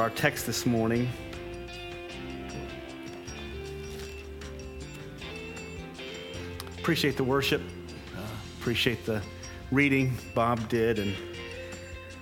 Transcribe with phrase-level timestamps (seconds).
[0.00, 1.06] our text this morning.
[6.78, 7.60] Appreciate the worship,
[8.58, 9.20] appreciate the
[9.70, 11.14] reading Bob did, and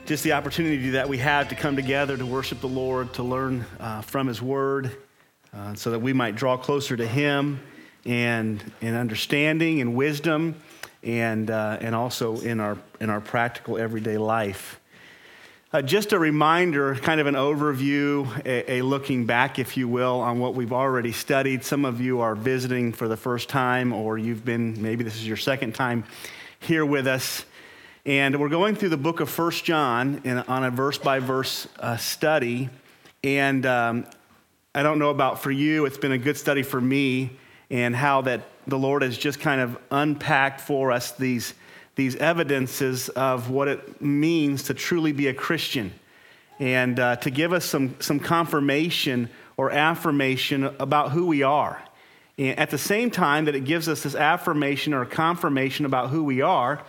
[0.07, 3.65] just the opportunity that we have to come together to worship the Lord, to learn
[3.79, 4.97] uh, from His Word,
[5.55, 7.61] uh, so that we might draw closer to Him
[8.05, 10.57] and in understanding and wisdom,
[11.05, 14.81] and, uh, and also in our, in our practical everyday life.
[15.71, 20.19] Uh, just a reminder, kind of an overview, a, a, looking back, if you will,
[20.19, 21.63] on what we've already studied.
[21.63, 25.29] Some of you are visiting for the first time, or you've been, maybe this is
[25.29, 26.05] your second time
[26.59, 27.45] here with us.
[28.07, 31.69] And we're going through the book of First John in, on a verse by verse
[31.99, 32.71] study.
[33.23, 34.07] And um,
[34.75, 37.33] I don't know about for you, it's been a good study for me,
[37.69, 41.53] and how that the Lord has just kind of unpacked for us these
[41.99, 45.93] these evidences of what it means to truly be a Christian
[46.61, 51.83] and uh, to give us some, some confirmation or affirmation about who we are.
[52.39, 56.23] And at the same time that it gives us this affirmation or confirmation about who
[56.23, 56.81] we are,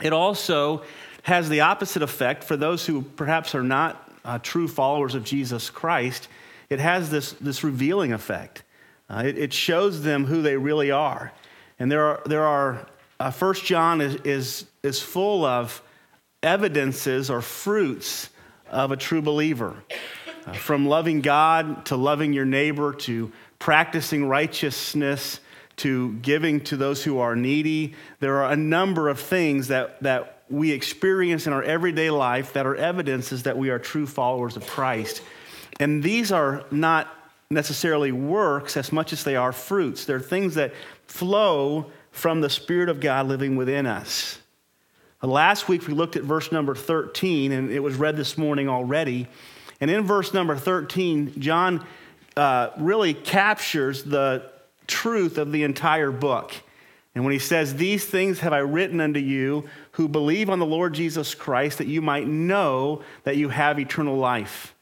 [0.00, 0.82] it also
[1.24, 5.68] has the opposite effect for those who perhaps are not uh, true followers of Jesus
[5.68, 6.28] Christ.
[6.70, 8.62] It has this, this revealing effect.
[9.10, 11.30] Uh, it, it shows them who they really are.
[11.78, 12.86] And there are, there are
[13.24, 15.82] uh, 1 John is, is, is full of
[16.42, 18.28] evidences or fruits
[18.70, 19.82] of a true believer.
[20.46, 25.40] Uh, from loving God to loving your neighbor to practicing righteousness
[25.76, 27.94] to giving to those who are needy.
[28.20, 32.66] There are a number of things that, that we experience in our everyday life that
[32.66, 35.22] are evidences that we are true followers of Christ.
[35.80, 37.08] And these are not
[37.50, 40.04] necessarily works as much as they are fruits.
[40.04, 40.74] They're things that
[41.06, 44.38] flow from the Spirit of God living within us.
[45.20, 48.68] Uh, last week we looked at verse number 13, and it was read this morning
[48.68, 49.26] already.
[49.80, 51.84] And in verse number 13, John
[52.36, 54.48] uh, really captures the
[54.86, 56.54] truth of the entire book.
[57.16, 60.66] And when he says, These things have I written unto you who believe on the
[60.66, 64.72] Lord Jesus Christ, that you might know that you have eternal life.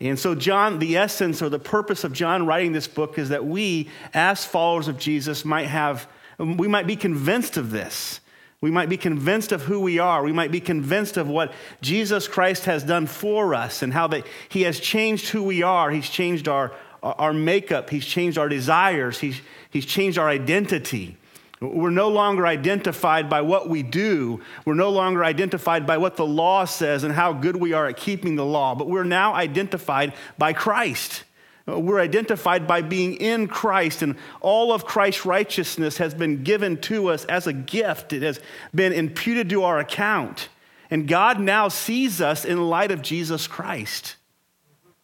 [0.00, 3.44] And so, John, the essence or the purpose of John writing this book is that
[3.44, 6.06] we, as followers of Jesus, might have
[6.38, 8.20] Um, we might be convinced of this.
[8.60, 10.22] We might be convinced of who we are.
[10.22, 14.26] We might be convinced of what Jesus Christ has done for us and how that
[14.48, 15.90] He has changed who we are.
[15.90, 16.72] He's changed our,
[17.02, 19.40] our makeup, He's changed our desires, He's,
[19.70, 21.16] he's changed our identity.
[21.60, 24.40] We're no longer identified by what we do.
[24.64, 27.96] We're no longer identified by what the law says and how good we are at
[27.96, 31.24] keeping the law, but we're now identified by Christ.
[31.68, 36.80] Uh, we're identified by being in Christ, and all of Christ's righteousness has been given
[36.82, 38.12] to us as a gift.
[38.12, 38.40] It has
[38.74, 40.48] been imputed to our account.
[40.90, 44.16] And God now sees us in light of Jesus Christ.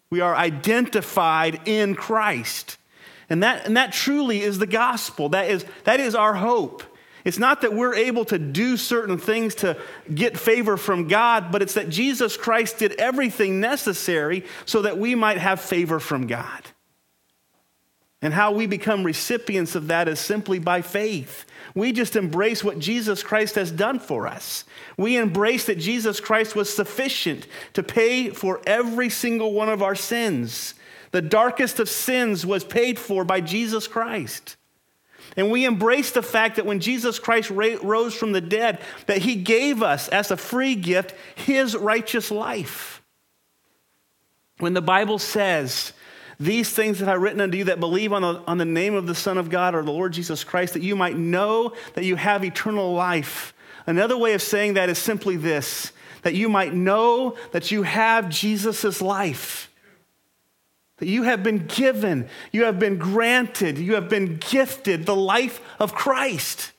[0.08, 2.78] We are identified in Christ.
[3.28, 5.30] And that, and that truly is the gospel.
[5.30, 6.82] That is, that is our hope.
[7.24, 9.78] It's not that we're able to do certain things to
[10.14, 15.14] get favor from God, but it's that Jesus Christ did everything necessary so that we
[15.14, 16.62] might have favor from God.
[18.20, 21.44] And how we become recipients of that is simply by faith.
[21.74, 24.64] We just embrace what Jesus Christ has done for us.
[24.96, 29.94] We embrace that Jesus Christ was sufficient to pay for every single one of our
[29.94, 30.74] sins.
[31.10, 34.56] The darkest of sins was paid for by Jesus Christ.
[35.36, 39.34] And we embrace the fact that when Jesus Christ rose from the dead, that he
[39.34, 43.02] gave us as a free gift his righteous life.
[44.58, 45.92] When the Bible says,
[46.38, 49.06] these things that I've written unto you that believe on the, on the name of
[49.06, 52.16] the Son of God or the Lord Jesus Christ, that you might know that you
[52.16, 53.54] have eternal life.
[53.86, 58.30] Another way of saying that is simply this that you might know that you have
[58.30, 59.70] Jesus' life
[61.04, 65.60] that you have been given, you have been granted, you have been gifted the life
[65.78, 66.72] of Christ.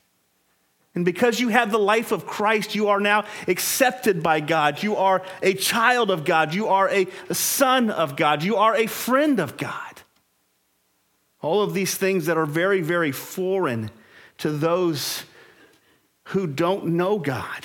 [0.95, 4.81] And because you have the life of Christ, you are now accepted by God.
[4.81, 6.55] You are a child of God.
[6.55, 8.41] You are a son of God.
[8.41, 10.01] You are a friend of God.
[11.39, 13.91] All of these things that are very, very foreign
[14.39, 15.23] to those
[16.29, 17.63] who don't know God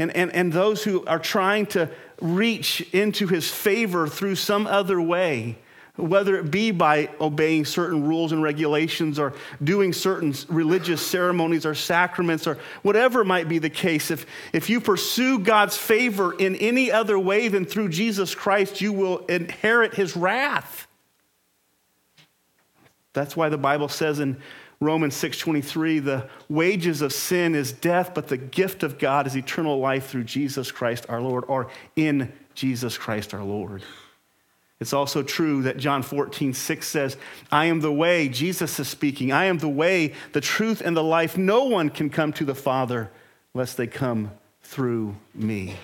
[0.00, 1.90] and, and, and those who are trying to
[2.20, 5.56] reach into his favor through some other way,
[5.96, 11.74] whether it be by obeying certain rules and regulations or doing certain religious ceremonies or
[11.74, 16.90] sacraments or whatever might be the case, if, if you pursue God's favor in any
[16.90, 20.86] other way than through Jesus Christ, you will inherit his wrath.
[23.12, 24.40] That's why the Bible says in
[24.80, 29.78] Romans 6:23, the wages of sin is death, but the gift of God is eternal
[29.78, 33.82] life through Jesus Christ our Lord, or in Jesus Christ our Lord.
[34.80, 37.18] It's also true that John 14, 6 says,
[37.52, 41.04] I am the way, Jesus is speaking, I am the way, the truth, and the
[41.04, 41.36] life.
[41.36, 43.10] No one can come to the Father
[43.52, 44.30] unless they come
[44.62, 45.76] through me.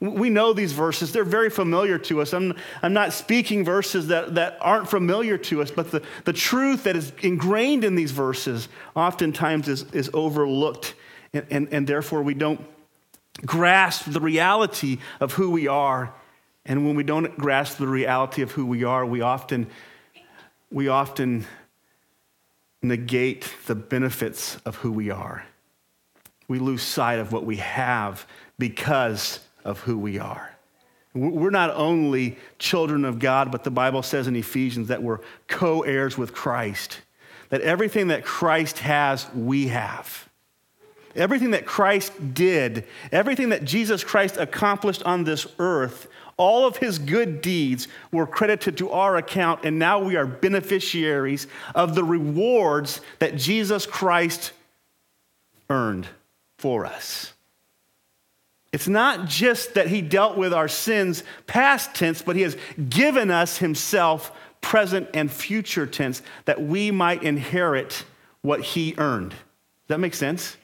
[0.00, 2.32] We know these verses, they're very familiar to us.
[2.32, 6.84] I'm, I'm not speaking verses that, that aren't familiar to us, but the, the truth
[6.84, 10.94] that is ingrained in these verses oftentimes is, is overlooked,
[11.34, 12.64] and, and, and therefore we don't
[13.44, 16.14] grasp the reality of who we are
[16.66, 19.66] and when we don't grasp the reality of who we are, we often,
[20.70, 21.46] we often
[22.82, 25.44] negate the benefits of who we are.
[26.48, 28.26] We lose sight of what we have
[28.58, 30.54] because of who we are.
[31.12, 35.18] We're not only children of God, but the Bible says in Ephesians that we're
[35.48, 37.00] co heirs with Christ,
[37.48, 40.28] that everything that Christ has, we have.
[41.16, 47.00] Everything that Christ did, everything that Jesus Christ accomplished on this earth, all of his
[47.00, 53.00] good deeds were credited to our account, and now we are beneficiaries of the rewards
[53.18, 54.52] that Jesus Christ
[55.68, 56.06] earned
[56.58, 57.32] for us.
[58.72, 62.56] It's not just that he dealt with our sins past tense, but he has
[62.88, 68.04] given us himself present and future tense that we might inherit
[68.42, 69.30] what he earned.
[69.30, 69.38] Does
[69.88, 70.56] that make sense?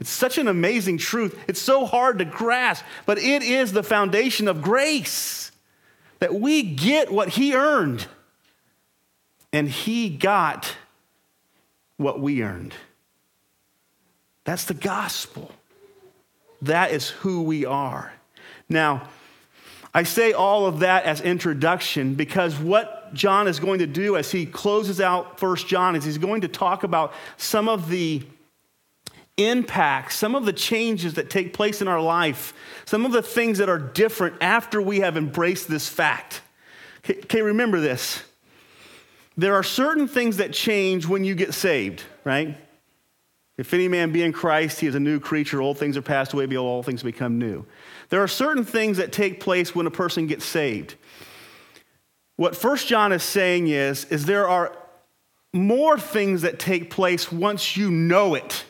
[0.00, 1.38] It's such an amazing truth.
[1.46, 5.52] It's so hard to grasp, but it is the foundation of grace
[6.18, 8.06] that we get what He earned.
[9.52, 10.74] And He got
[11.98, 12.74] what we earned.
[14.44, 15.52] That's the gospel.
[16.62, 18.12] That is who we are.
[18.68, 19.08] Now,
[19.94, 24.30] I say all of that as introduction because what John is going to do as
[24.30, 28.22] he closes out First John is he's going to talk about some of the
[29.36, 32.54] impacts, some of the changes that take place in our life,
[32.84, 36.42] some of the things that are different after we have embraced this fact.
[37.08, 38.22] Okay, remember this.
[39.36, 42.56] There are certain things that change when you get saved, right?
[43.58, 45.60] If any man be in Christ, he is a new creature.
[45.60, 47.66] Old things are passed away, behold, all things become new.
[48.08, 50.94] There are certain things that take place when a person gets saved.
[52.36, 54.76] What First John is saying is, is there are
[55.52, 58.64] more things that take place once you know it.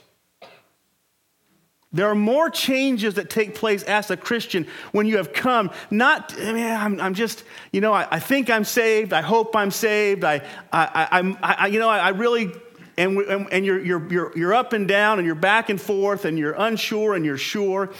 [1.92, 5.70] There are more changes that take place as a Christian when you have come.
[5.90, 9.12] Not, I mean, I'm, I'm just, you know, I, I, think I'm saved.
[9.12, 10.24] I hope I'm saved.
[10.24, 10.40] I,
[10.72, 12.50] I, I'm, I, you know, I, I really,
[12.98, 13.18] and,
[13.50, 16.54] and you're, you're, you're, you're up and down and you're back and forth and you're
[16.56, 17.90] unsure and you're sure.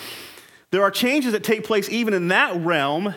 [0.71, 3.15] There are changes that take place even in that realm.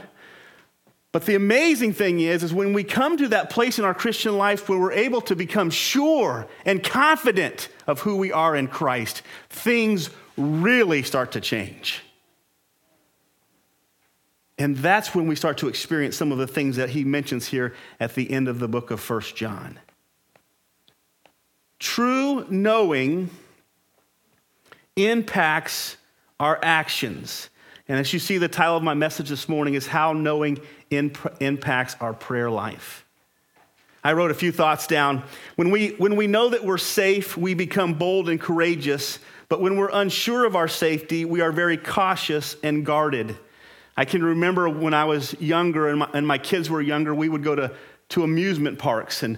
[1.12, 4.38] But the amazing thing is, is when we come to that place in our Christian
[4.38, 9.22] life where we're able to become sure and confident of who we are in Christ,
[9.50, 12.02] things really start to change.
[14.58, 17.74] And that's when we start to experience some of the things that he mentions here
[18.00, 19.80] at the end of the book of First John.
[21.86, 23.30] True knowing
[24.96, 25.98] impacts
[26.40, 27.50] our actions.
[27.88, 30.60] And as you see, the title of my message this morning is How Knowing
[30.90, 33.06] Imp- Impacts Our Prayer Life.
[34.04, 35.24] I wrote a few thoughts down.
[35.58, 39.78] When we, when we know that we're safe, we become bold and courageous but when
[39.78, 43.38] we're unsure of our safety, we are very cautious and guarded.
[43.96, 47.30] I can remember when I was younger and my, and my kids were younger, we
[47.30, 47.72] would go to,
[48.10, 49.38] to amusement parks and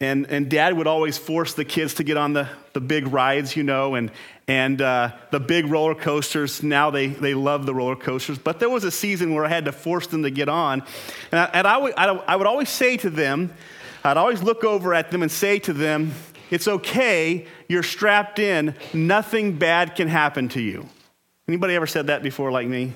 [0.00, 3.56] and, and dad would always force the kids to get on the, the big rides,
[3.56, 4.12] you know, and,
[4.46, 6.62] and uh, the big roller coasters.
[6.62, 8.38] Now they, they love the roller coasters.
[8.38, 10.84] But there was a season where I had to force them to get on.
[11.32, 13.52] And I, and I, would, I would always say to them,
[14.04, 16.12] I'd always look over at them and say to them,
[16.50, 17.46] it's okay.
[17.68, 18.74] You're strapped in.
[18.94, 20.88] Nothing bad can happen to you.
[21.48, 22.92] Anybody ever said that before, like me?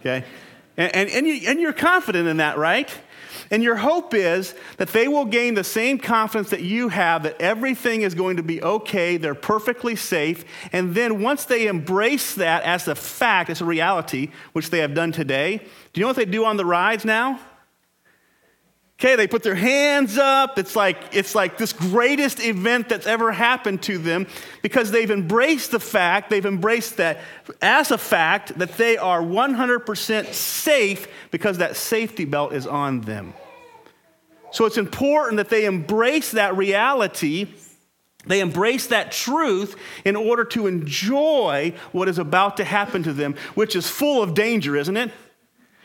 [0.00, 0.24] Okay.
[0.76, 2.90] And, and, and, you, and you're confident in that, right?
[3.50, 7.40] And your hope is that they will gain the same confidence that you have that
[7.40, 10.44] everything is going to be okay, they're perfectly safe.
[10.72, 14.94] And then once they embrace that as a fact, as a reality, which they have
[14.94, 15.58] done today,
[15.92, 17.40] do you know what they do on the rides now?
[18.98, 20.58] Okay, they put their hands up.
[20.58, 24.26] It's like, it's like this greatest event that's ever happened to them
[24.62, 27.18] because they've embraced the fact, they've embraced that
[27.60, 33.34] as a fact that they are 100% safe because that safety belt is on them.
[34.50, 37.48] So it's important that they embrace that reality,
[38.24, 39.76] they embrace that truth
[40.06, 44.32] in order to enjoy what is about to happen to them, which is full of
[44.32, 45.12] danger, isn't it?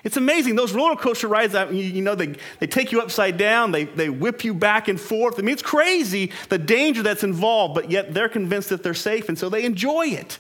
[0.04, 0.56] It's amazing.
[0.56, 4.44] Those roller coaster rides, you, know, they, they take you upside down, they, they whip
[4.44, 5.38] you back and forth.
[5.38, 9.30] I mean, it's crazy the danger that's involved, but yet they're convinced that they're safe,
[9.30, 10.40] and so they enjoy it.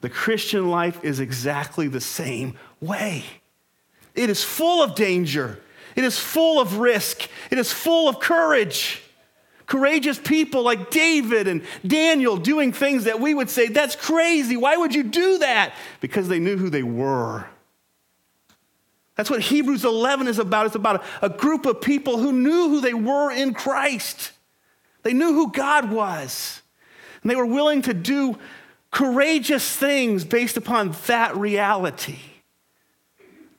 [0.00, 3.24] The Christian life is exactly the same way.
[4.14, 5.60] It is full of danger,
[5.94, 9.02] it is full of risk, it is full of courage.
[9.66, 14.56] Courageous people like David and Daniel doing things that we would say, that's crazy.
[14.56, 15.74] Why would you do that?
[16.00, 17.46] Because they knew who they were.
[19.16, 20.66] That's what Hebrews 11 is about.
[20.66, 24.32] It's about a, group of people who knew who they were in Christ.
[25.02, 26.60] They knew who God was.
[27.22, 28.38] And they were willing to do
[28.90, 32.18] courageous things based upon that reality.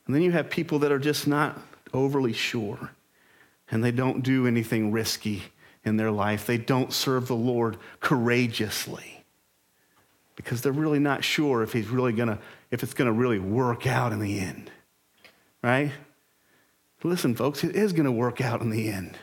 [0.06, 1.60] And then you have people that are just not
[1.92, 2.90] overly sure
[3.70, 5.42] and they don't do anything risky
[5.84, 6.46] in their life.
[6.46, 9.24] They don't serve the Lord courageously
[10.36, 12.38] because they're really not sure if he's really going to
[12.70, 14.70] if it's going to really work out in the end
[15.62, 15.92] right?
[17.04, 19.16] Listen, folks, it is going to work out in the end.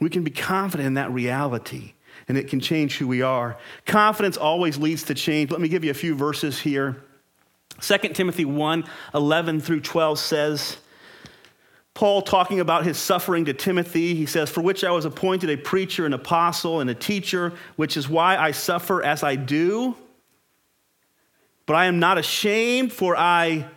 [0.00, 1.94] We can be confident in that reality,
[2.26, 3.56] and it can change who we are.
[3.86, 5.50] Confidence always leads to change.
[5.50, 7.02] Let me give you a few verses here.
[7.80, 8.84] 2 Timothy 1
[9.14, 10.76] 11 through 12 says,
[11.94, 15.56] Paul talking about his suffering to Timothy, he says, For which I was appointed a
[15.56, 19.96] preacher, an apostle, and a teacher, which is why I suffer as I do.
[21.66, 23.68] But I am not ashamed, for I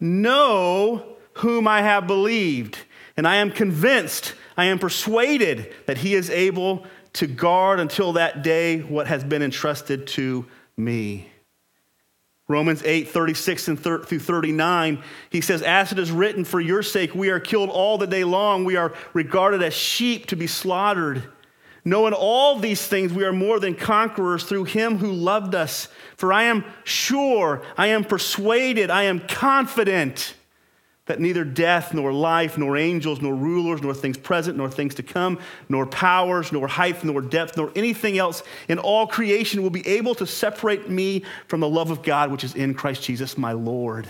[0.00, 2.78] know whom I have believed,
[3.16, 8.42] and I am convinced, I am persuaded that he is able to guard until that
[8.42, 11.28] day what has been entrusted to me.
[12.48, 17.14] Romans 8, 36 and through 39, he says, As it is written, for your sake
[17.14, 18.64] we are killed all the day long.
[18.64, 21.24] We are regarded as sheep to be slaughtered.
[21.88, 25.88] Knowing all these things, we are more than conquerors through him who loved us.
[26.16, 30.34] For I am sure, I am persuaded, I am confident
[31.06, 35.02] that neither death, nor life, nor angels, nor rulers, nor things present, nor things to
[35.02, 35.38] come,
[35.70, 40.14] nor powers, nor height, nor depth, nor anything else in all creation will be able
[40.14, 44.06] to separate me from the love of God which is in Christ Jesus my Lord.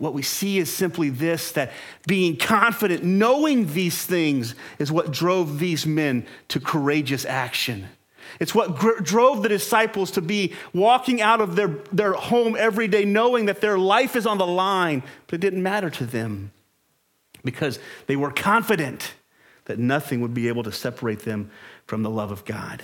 [0.00, 1.72] What we see is simply this that
[2.06, 7.88] being confident, knowing these things, is what drove these men to courageous action.
[8.40, 12.88] It's what gr- drove the disciples to be walking out of their, their home every
[12.88, 16.52] day, knowing that their life is on the line, but it didn't matter to them
[17.44, 19.14] because they were confident
[19.66, 21.50] that nothing would be able to separate them
[21.86, 22.82] from the love of God.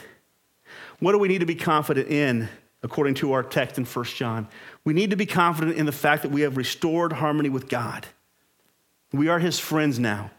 [0.98, 2.48] What do we need to be confident in
[2.82, 4.48] according to our text in 1 John?
[4.84, 8.06] We need to be confident in the fact that we have restored harmony with God.
[9.12, 10.30] We are his friends now.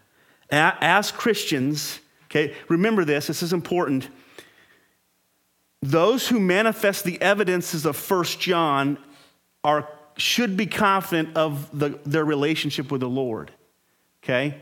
[0.49, 4.09] As Christians, okay, remember this, this is important.
[5.81, 8.97] Those who manifest the evidences of 1 John
[9.63, 13.51] are, should be confident of the, their relationship with the Lord,
[14.23, 14.61] okay?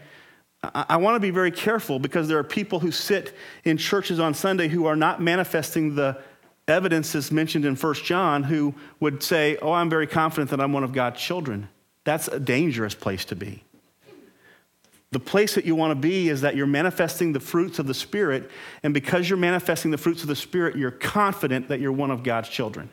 [0.62, 3.34] I want to be very careful because there are people who sit
[3.64, 6.22] in churches on Sunday who are not manifesting the
[6.70, 10.74] evidence is mentioned in 1 John who would say, Oh, I'm very confident that I'm
[10.74, 11.70] one of God's children.
[12.04, 13.64] That's a dangerous place to be.
[15.12, 17.96] The place that you want to be is that you're manifesting the fruits of the
[17.96, 18.50] Spirit,
[18.84, 22.22] and because you're manifesting the fruits of the Spirit, you're confident that you're one of
[22.22, 22.90] God's children.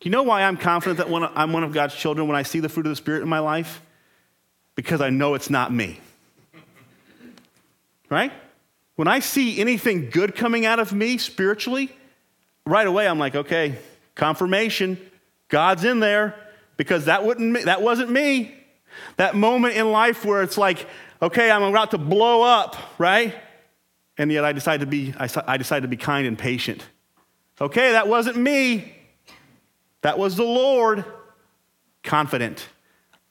[0.00, 2.58] Do you know why I'm confident that I'm one of God's children when I see
[2.58, 3.80] the fruit of the Spirit in my life?
[4.74, 6.00] Because I know it's not me.
[8.10, 8.32] Right?
[8.96, 11.96] When I see anything good coming out of me spiritually,
[12.66, 13.78] right away I'm like, okay,
[14.14, 14.98] confirmation,
[15.48, 16.34] God's in there
[16.76, 18.54] because that wouldn't that wasn't me.
[19.16, 20.86] That moment in life where it's like,
[21.20, 23.34] okay, I'm about to blow up, right?
[24.16, 26.82] And yet I decided to be I decided to be kind and patient.
[27.60, 28.94] Okay, that wasn't me.
[30.02, 31.04] That was the Lord.
[32.02, 32.68] Confident.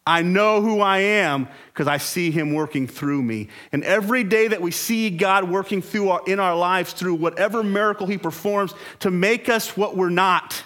[0.05, 3.47] I know who I am because I see him working through me.
[3.71, 7.63] And every day that we see God working through our, in our lives through whatever
[7.63, 10.61] miracle he performs to make us what we're not,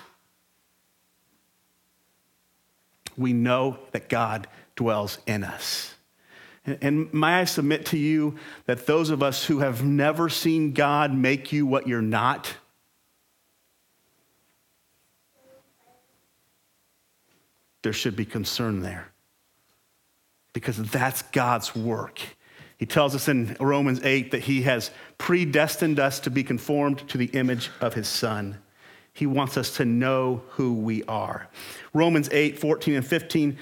[3.16, 5.94] we know that God dwells in us.
[6.66, 10.74] And, and may I submit to you that those of us who have never seen
[10.74, 12.56] God make you what you're not,
[17.84, 19.12] there should be concern there
[20.58, 22.20] because that's God's work.
[22.80, 27.20] He tells us in Romans 8 that he has predestined us to be conformed to
[27.20, 28.58] the image of his son.
[29.14, 31.48] He wants us to know who we are.
[31.94, 33.56] Romans 8, 14 and 15.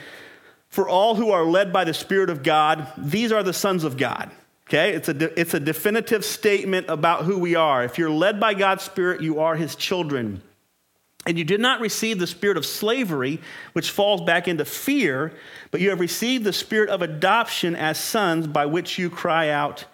[0.70, 3.98] For all who are led by the Spirit of God, these are the sons of
[3.98, 4.32] God.
[4.70, 4.94] Okay?
[4.94, 7.84] It's a, de- it's a definitive statement about who we are.
[7.84, 10.42] If you're led by God's Spirit, you are his children.
[11.26, 13.42] And you did not receive the spirit of slavery,
[13.74, 15.34] which falls back into fear,
[15.72, 19.86] but you have received the spirit of adoption as sons, by which you cry out,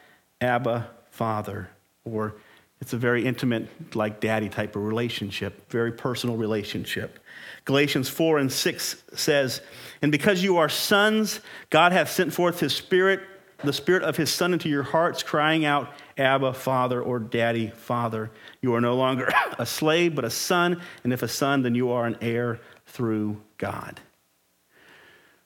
[0.41, 1.69] Abba, Father.
[2.03, 2.35] Or
[2.81, 7.19] it's a very intimate, like daddy type of relationship, very personal relationship.
[7.63, 9.61] Galatians 4 and 6 says,
[10.01, 13.21] And because you are sons, God hath sent forth his spirit,
[13.63, 15.89] the spirit of his son into your hearts, crying out,
[16.21, 18.31] Abba, Father, or Daddy, Father.
[18.61, 20.81] You are no longer a slave, but a son.
[21.03, 23.99] And if a son, then you are an heir through God.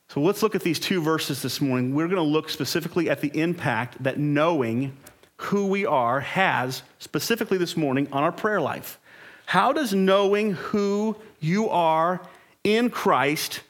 [0.09, 1.93] So let's look at these two verses this morning.
[1.93, 4.95] We're going to look specifically at the impact that knowing
[5.37, 8.99] who we are has, specifically this morning, on our prayer life.
[9.45, 12.21] How does knowing who you are
[12.63, 13.61] in Christ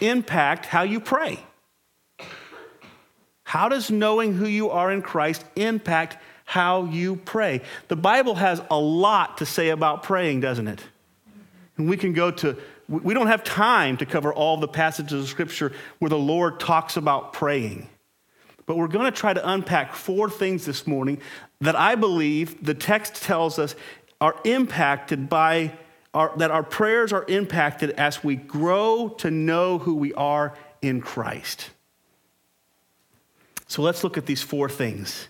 [0.00, 1.40] impact how you pray?
[3.44, 6.18] How does knowing who you are in Christ impact
[6.50, 7.60] how you pray.
[7.86, 10.82] The Bible has a lot to say about praying, doesn't it?
[11.76, 12.56] And we can go to,
[12.88, 16.96] we don't have time to cover all the passages of Scripture where the Lord talks
[16.96, 17.88] about praying.
[18.66, 21.20] But we're going to try to unpack four things this morning
[21.60, 23.76] that I believe the text tells us
[24.20, 25.78] are impacted by,
[26.14, 31.00] our, that our prayers are impacted as we grow to know who we are in
[31.00, 31.70] Christ.
[33.68, 35.28] So let's look at these four things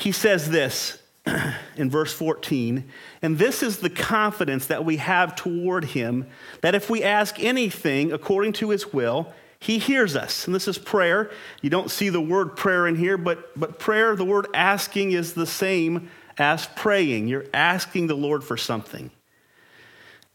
[0.00, 1.00] he says this
[1.76, 2.84] in verse 14,
[3.22, 6.26] and this is the confidence that we have toward him
[6.62, 10.46] that if we ask anything according to his will, he hears us.
[10.46, 11.30] And this is prayer.
[11.60, 15.34] You don't see the word prayer in here, but, but prayer, the word asking, is
[15.34, 17.28] the same as praying.
[17.28, 19.10] You're asking the Lord for something.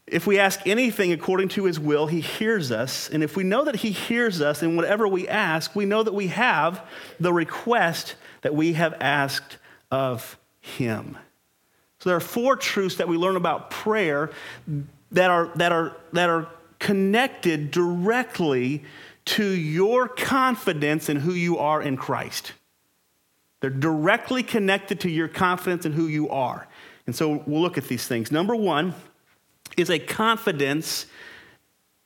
[0.06, 3.10] If we ask anything according to his will, he hears us.
[3.10, 6.14] And if we know that he hears us in whatever we ask, we know that
[6.14, 6.84] we have
[7.18, 9.58] the request that we have asked
[9.90, 11.18] of him.
[11.98, 14.30] So there are four truths that we learn about prayer
[15.10, 16.48] that are, that are, that are
[16.78, 18.84] connected directly
[19.24, 22.52] to your confidence in who you are in Christ.
[23.60, 26.68] They're directly connected to your confidence in who you are.
[27.06, 28.30] And so we'll look at these things.
[28.30, 28.94] Number one
[29.76, 31.06] is a confidence.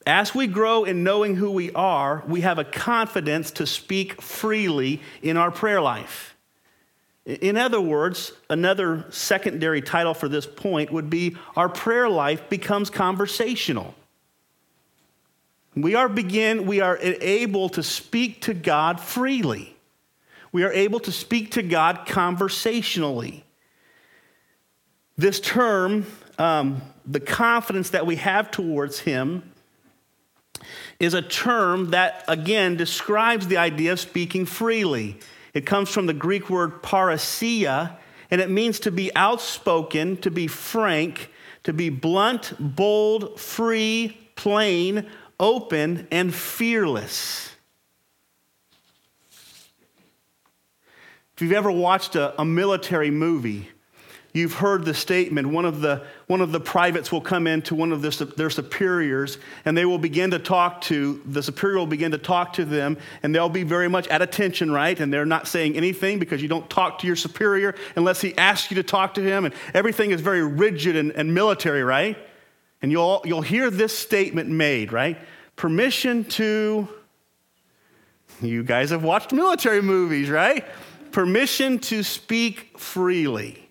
[0.07, 5.01] As we grow in knowing who we are, we have a confidence to speak freely
[5.23, 6.37] in our prayer life.
[7.27, 12.91] In other words, another secondary title for this point would be Our Prayer Life Becomes
[12.91, 13.95] Conversational.
[15.77, 19.77] We are begin, we are able to speak to God freely.
[20.51, 23.45] We are able to speak to God conversationally.
[25.17, 26.07] This term,
[26.41, 29.53] um, the confidence that we have towards Him,
[30.99, 35.19] is a term that, again, describes the idea of speaking freely.
[35.53, 37.97] It comes from the Greek word parrhesia,
[38.31, 41.31] and it means to be outspoken, to be frank,
[41.65, 45.07] to be blunt, bold, free, plain,
[45.39, 47.51] open, and fearless.
[51.35, 53.71] If you've ever watched a, a military movie,
[54.33, 55.49] You've heard the statement.
[55.49, 58.51] One of the, one of the privates will come in to one of their, their
[58.51, 62.65] superiors and they will begin to talk to, the superior will begin to talk to
[62.65, 64.99] them and they'll be very much at attention, right?
[65.01, 68.71] And they're not saying anything because you don't talk to your superior unless he asks
[68.71, 69.47] you to talk to him.
[69.47, 72.17] And everything is very rigid and, and military, right?
[72.83, 75.19] And you'll, you'll hear this statement made, right?
[75.57, 76.89] Permission to,
[78.41, 80.65] you guys have watched military movies, right?
[81.11, 83.70] Permission to speak freely.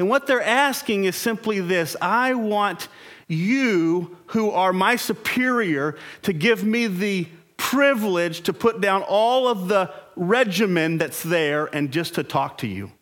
[0.00, 2.88] And what they're asking is simply this I want
[3.28, 9.68] you, who are my superior, to give me the privilege to put down all of
[9.68, 12.92] the regimen that's there and just to talk to you.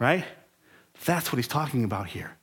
[0.00, 0.24] Right?
[1.04, 2.36] That's what he's talking about here.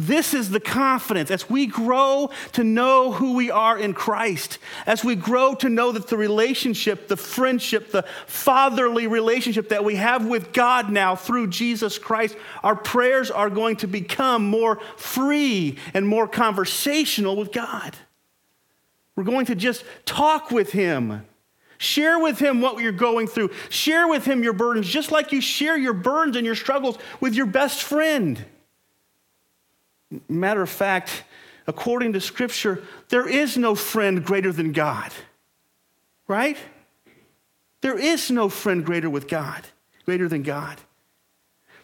[0.00, 5.04] This is the confidence as we grow to know who we are in Christ, as
[5.04, 10.24] we grow to know that the relationship, the friendship, the fatherly relationship that we have
[10.24, 16.08] with God now through Jesus Christ, our prayers are going to become more free and
[16.08, 17.94] more conversational with God.
[19.16, 21.26] We're going to just talk with Him.
[21.76, 23.52] Share with him what you're going through.
[23.70, 27.34] Share with him your burdens, just like you share your burdens and your struggles with
[27.34, 28.44] your best friend.
[30.28, 31.24] Matter of fact,
[31.66, 35.12] according to Scripture, there is no friend greater than God,
[36.26, 36.56] right?
[37.80, 39.64] There is no friend greater with God,
[40.04, 40.78] greater than God.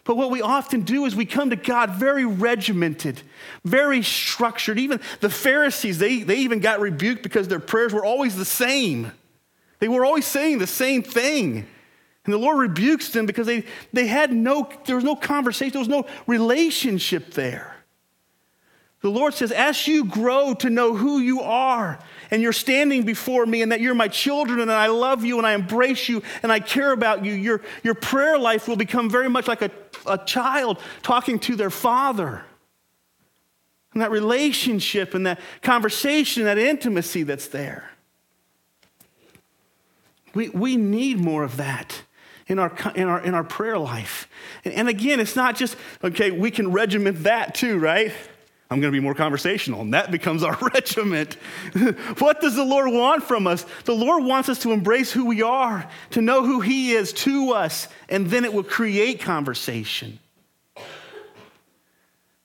[0.03, 3.21] But what we often do is we come to God very regimented,
[3.65, 4.79] very structured.
[4.79, 9.11] Even the Pharisees, they, they even got rebuked because their prayers were always the same.
[9.79, 11.67] They were always saying the same thing.
[12.23, 15.79] And the Lord rebukes them because they, they had no, there was no conversation, there
[15.79, 17.76] was no relationship there.
[19.01, 21.99] The Lord says, as you grow to know who you are,
[22.31, 25.45] and you're standing before me, and that you're my children, and I love you, and
[25.45, 29.29] I embrace you, and I care about you, your, your prayer life will become very
[29.29, 29.69] much like a,
[30.07, 32.43] a child talking to their father.
[33.93, 37.91] And that relationship, and that conversation, that intimacy that's there.
[40.33, 42.01] We, we need more of that
[42.47, 44.27] in our, in our, in our prayer life.
[44.65, 48.11] And, and again, it's not just, okay, we can regiment that too, right?
[48.69, 51.35] I'm going to be more conversational, and that becomes our regiment.
[52.19, 53.65] what does the Lord want from us?
[53.85, 57.53] The Lord wants us to embrace who we are, to know who He is to
[57.53, 60.19] us, and then it will create conversation.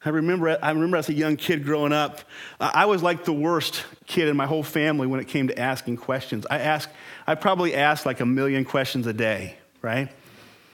[0.04, 2.20] I remember, I remember as a young kid growing up,
[2.58, 5.98] I was like the worst kid in my whole family when it came to asking
[5.98, 6.44] questions.
[6.50, 6.88] I asked,
[7.26, 10.08] I probably asked like a million questions a day, right?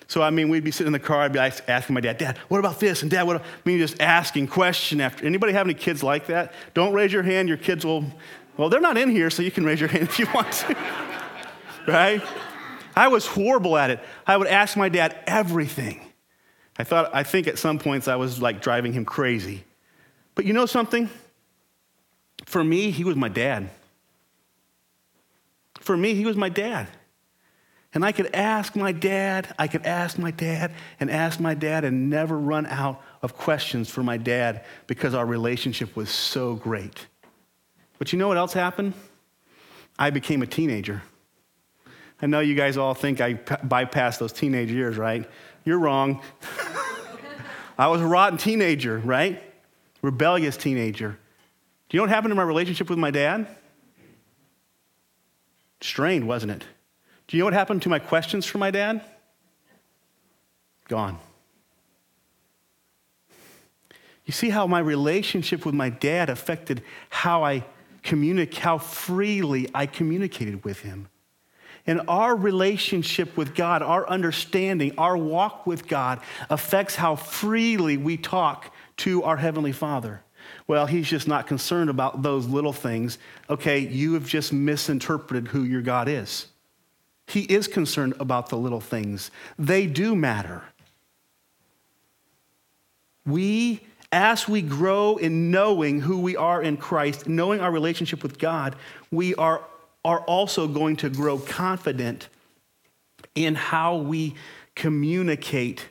[0.09, 2.38] So, I mean, we'd be sitting in the car, I'd be asking my dad, Dad,
[2.49, 3.03] what about this?
[3.03, 3.42] And Dad, what?
[3.42, 5.27] I mean, just asking question after.
[5.27, 6.55] Anybody have any kids like that?
[6.73, 8.07] Don't raise your hand, your kids will,
[8.57, 10.77] well, they're not in here, so you can raise your hand if you want to,
[11.87, 12.23] right?
[12.97, 14.01] I was horrible at it.
[14.27, 16.01] I would ask my dad everything.
[16.79, 19.64] I thought, I think at some points I was like driving him crazy.
[20.35, 21.11] But you know something?
[22.47, 23.68] For me, he was my dad.
[25.81, 26.88] For me, he was my dad.
[27.94, 31.85] And I could ask my dad, I could ask my dad and ask my dad
[31.85, 37.07] and never run out of questions for my dad because our relationship was so great.
[37.98, 38.92] But you know what else happened?
[39.98, 41.03] I became a teenager.
[42.20, 45.29] I know you guys all think I bypassed those teenage years, right?
[45.64, 46.20] You're wrong.
[47.79, 49.42] I was a rotten teenager, right?
[50.03, 51.18] Rebellious teenager.
[51.88, 53.46] Do you know what happened to my relationship with my dad?
[55.81, 56.64] Strained, wasn't it?
[57.28, 59.02] Do you know what happened to my questions for my dad?
[60.88, 61.18] Gone.
[64.24, 67.64] You see how my relationship with my dad affected how I
[68.02, 71.08] communicate, how freely I communicated with him.
[71.86, 78.18] And our relationship with God, our understanding, our walk with God affects how freely we
[78.18, 80.22] talk to our Heavenly Father.
[80.66, 83.18] Well, He's just not concerned about those little things.
[83.48, 86.48] Okay, you have just misinterpreted who your God is.
[87.28, 90.62] He is concerned about the little things, they do matter.
[93.26, 98.38] We, as we grow in knowing who we are in Christ, knowing our relationship with
[98.38, 98.74] God,
[99.10, 99.62] we are
[100.04, 102.28] are also going to grow confident
[103.34, 104.34] in how we
[104.74, 105.86] communicate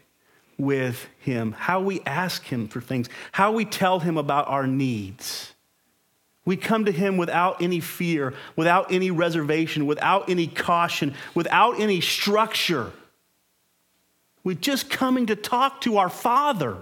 [0.58, 5.54] with Him, how we ask Him for things, how we tell Him about our needs.
[6.48, 12.00] We come to Him without any fear, without any reservation, without any caution, without any
[12.00, 12.94] structure.
[14.46, 16.78] We're just coming to talk to our Father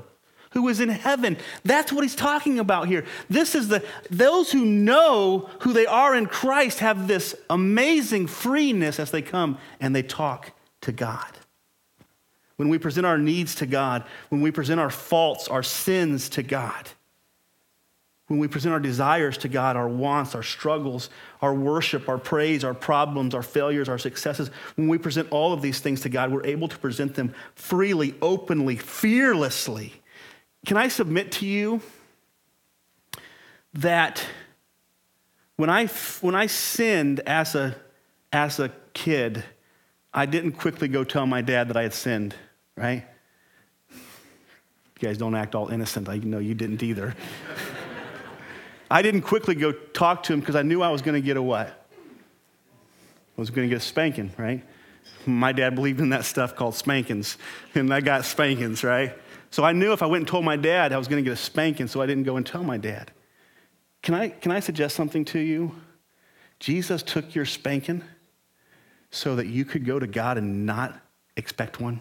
[0.51, 1.37] who is in heaven.
[1.63, 3.05] That's what he's talking about here.
[3.27, 8.99] This is the those who know who they are in Christ have this amazing freeness
[8.99, 10.51] as they come and they talk
[10.81, 11.39] to God.
[12.57, 16.43] When we present our needs to God, when we present our faults, our sins to
[16.43, 16.87] God,
[18.27, 21.09] when we present our desires to God, our wants, our struggles,
[21.41, 25.61] our worship, our praise, our problems, our failures, our successes, when we present all of
[25.61, 30.01] these things to God, we're able to present them freely, openly, fearlessly
[30.65, 31.79] can I submit to you
[33.75, 34.25] that
[35.57, 35.85] when I,
[36.21, 37.75] when I sinned as a,
[38.33, 39.43] as a kid,
[40.11, 42.33] I didn't quickly go tell my dad that I had sinned,
[42.75, 43.05] right?
[43.91, 43.97] You
[45.07, 46.09] guys don't act all innocent.
[46.09, 47.15] I know you didn't either.
[48.95, 51.35] I didn't quickly go talk to him because I knew I was going to get
[51.35, 51.67] a what?
[51.67, 54.63] I was going to get a spanking, right?
[55.25, 57.37] My dad believed in that stuff called spankings,
[57.73, 59.13] and I got spankings, right?
[59.51, 61.33] So I knew if I went and told my dad, I was going to get
[61.33, 63.11] a spanking, so I didn't go and tell my dad.
[64.01, 65.75] Can I, can I suggest something to you?
[66.61, 68.01] Jesus took your spanking
[69.11, 70.97] so that you could go to God and not
[71.35, 71.99] expect one.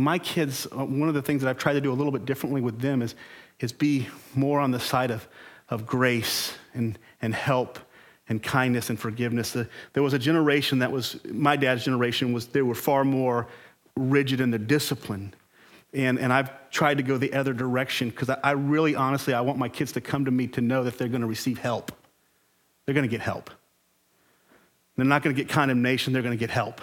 [0.00, 2.24] My kids, uh, one of the things that I've tried to do a little bit
[2.24, 3.14] differently with them is,
[3.60, 5.28] is be more on the side of,
[5.68, 7.78] of grace and, and help
[8.28, 9.56] and kindness and forgiveness.
[9.92, 13.48] There was a generation that was, my dad's generation was, they were far more
[13.96, 15.34] rigid in their discipline.
[15.92, 19.40] And, and I've tried to go the other direction because I, I really, honestly, I
[19.40, 21.92] want my kids to come to me to know that they're going to receive help.
[22.86, 23.50] They're going to get help.
[24.96, 26.80] They're not going to get condemnation, they're going to get help.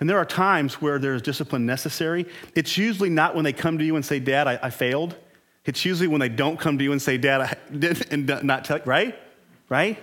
[0.00, 2.26] And there are times where there's discipline necessary.
[2.54, 5.16] It's usually not when they come to you and say, Dad, I, I failed.
[5.64, 8.64] It's usually when they don't come to you and say, Dad, I did, and not
[8.64, 9.18] tell, right?
[9.68, 9.98] Right?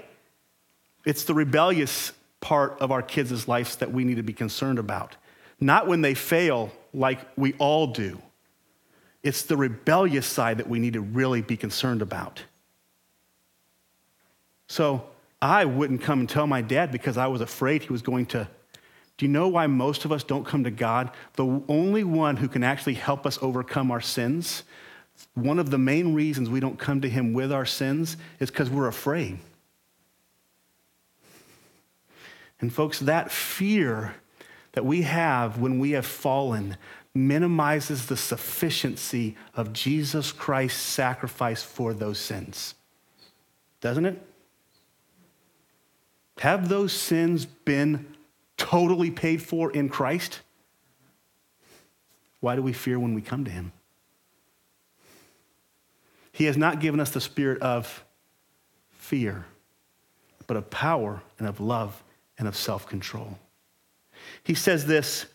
[1.05, 5.15] It's the rebellious part of our kids' lives that we need to be concerned about.
[5.59, 8.21] Not when they fail, like we all do.
[9.23, 12.41] It's the rebellious side that we need to really be concerned about.
[14.67, 15.05] So
[15.41, 18.47] I wouldn't come and tell my dad because I was afraid he was going to.
[19.21, 21.11] Do you know why most of us don't come to God?
[21.35, 24.63] The only one who can actually help us overcome our sins,
[25.35, 28.71] one of the main reasons we don't come to him with our sins is because
[28.71, 29.37] we're afraid.
[32.61, 34.15] And, folks, that fear
[34.71, 36.75] that we have when we have fallen
[37.13, 42.73] minimizes the sufficiency of Jesus Christ's sacrifice for those sins.
[43.81, 44.19] Doesn't it?
[46.39, 48.07] Have those sins been
[48.61, 50.41] totally paid for in Christ?
[52.41, 53.71] Why do we fear when we come to Him?
[56.31, 58.03] He has not given us the spirit of
[58.91, 59.45] fear,
[60.45, 62.03] but of power and of love
[62.37, 63.39] and of self control.
[64.43, 65.25] He says this.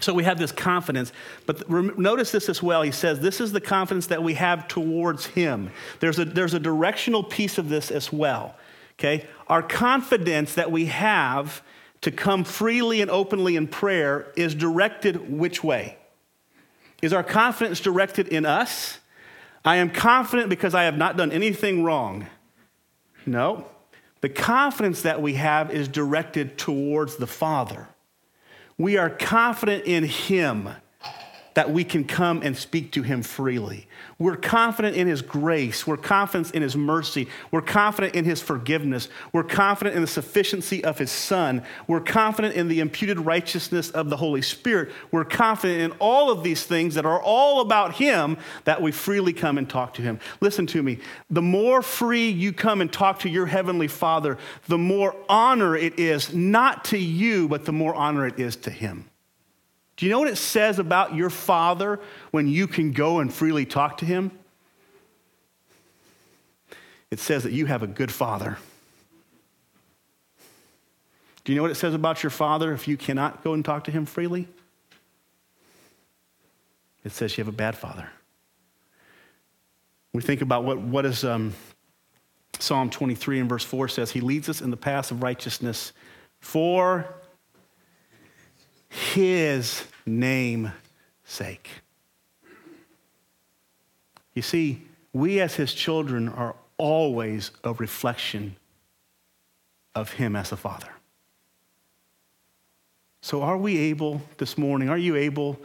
[0.00, 1.12] So we have this confidence,
[1.46, 2.82] but notice this as well.
[2.82, 5.70] He says, This is the confidence that we have towards Him.
[6.00, 8.56] There's a, there's a directional piece of this as well.
[8.98, 9.26] Okay?
[9.46, 11.62] Our confidence that we have
[12.04, 15.96] to come freely and openly in prayer is directed which way?
[17.00, 18.98] Is our confidence directed in us?
[19.64, 22.26] I am confident because I have not done anything wrong.
[23.24, 23.64] No.
[24.20, 27.88] The confidence that we have is directed towards the Father.
[28.76, 30.68] We are confident in Him
[31.54, 33.86] that we can come and speak to him freely.
[34.18, 35.86] We're confident in his grace.
[35.86, 37.28] We're confident in his mercy.
[37.50, 39.08] We're confident in his forgiveness.
[39.32, 41.62] We're confident in the sufficiency of his son.
[41.86, 44.90] We're confident in the imputed righteousness of the Holy Spirit.
[45.10, 49.32] We're confident in all of these things that are all about him that we freely
[49.32, 50.20] come and talk to him.
[50.40, 50.98] Listen to me.
[51.30, 55.98] The more free you come and talk to your heavenly father, the more honor it
[55.98, 59.08] is, not to you, but the more honor it is to him.
[59.96, 63.64] Do you know what it says about your father when you can go and freely
[63.64, 64.32] talk to him?
[67.10, 68.58] It says that you have a good father.
[71.44, 73.84] Do you know what it says about your father if you cannot go and talk
[73.84, 74.48] to him freely?
[77.04, 78.08] It says you have a bad father.
[80.12, 81.52] We think about what, what is um,
[82.58, 85.92] Psalm 23 and verse 4 says, He leads us in the paths of righteousness
[86.40, 87.14] for
[88.94, 90.72] his name
[91.24, 91.68] sake.
[94.34, 98.56] You see, we as his children are always a reflection
[99.94, 100.90] of him as a father.
[103.20, 104.88] So, are we able this morning?
[104.88, 105.58] Are you able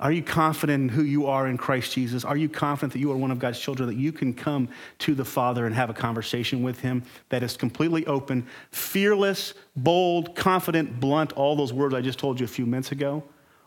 [0.00, 2.24] are you confident in who you are in Christ Jesus?
[2.24, 4.68] Are you confident that you are one of God's children, that you can come
[5.00, 10.36] to the Father and have a conversation with Him that is completely open, fearless, bold,
[10.36, 13.24] confident, blunt, all those words I just told you a few minutes ago?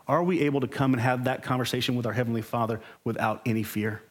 [0.08, 3.62] Are we able to come and have that conversation with our Heavenly Father without any
[3.62, 4.02] fear?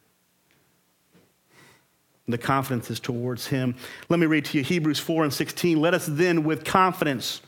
[2.27, 3.75] The confidence is towards Him.
[4.09, 5.81] Let me read to you Hebrews 4 and 16.
[5.81, 7.41] Let us then, with confidence,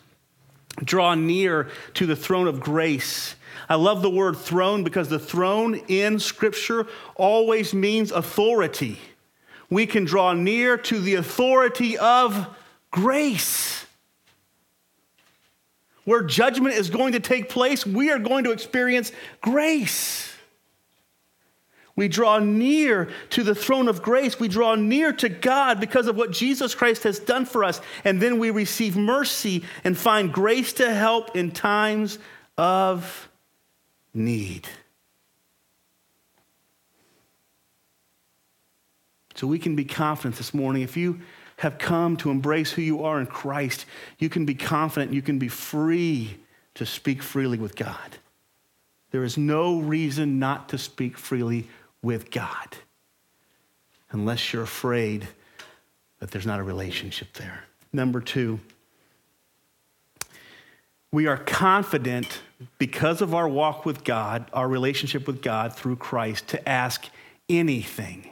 [0.84, 3.36] draw near to the throne of grace
[3.70, 9.00] I love the word throne because the throne in Scripture always means authority.
[9.70, 12.48] We can draw near to the authority of
[12.92, 13.86] grace.
[16.06, 20.34] Where judgment is going to take place, we are going to experience grace.
[21.96, 24.40] We draw near to the throne of grace.
[24.40, 27.82] We draw near to God because of what Jesus Christ has done for us.
[28.04, 32.18] And then we receive mercy and find grace to help in times
[32.58, 33.30] of
[34.14, 34.68] need.
[39.36, 40.84] So we can be confident this morning.
[40.84, 41.20] If you
[41.58, 43.86] have come to embrace who you are in Christ,
[44.20, 46.38] you can be confident, you can be free
[46.76, 48.18] to speak freely with God.
[49.12, 51.68] There is no reason not to speak freely
[52.02, 52.78] with God
[54.12, 55.28] unless you're afraid
[56.20, 57.66] that there's not a relationship there.
[57.92, 58.60] Number two,
[61.12, 62.40] we are confident
[62.78, 67.10] because of our walk with God, our relationship with God through Christ, to ask
[67.50, 68.30] anything.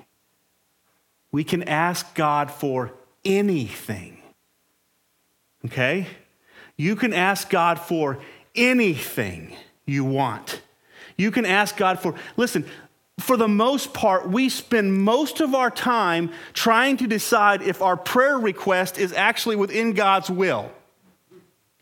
[1.31, 2.91] We can ask God for
[3.23, 4.17] anything.
[5.65, 6.07] Okay?
[6.77, 8.19] You can ask God for
[8.55, 10.61] anything you want.
[11.17, 12.65] You can ask God for, listen,
[13.19, 17.95] for the most part, we spend most of our time trying to decide if our
[17.95, 20.71] prayer request is actually within God's will.